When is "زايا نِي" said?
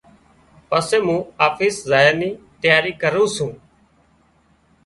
1.89-2.29